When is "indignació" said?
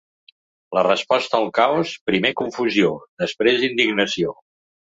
3.73-4.35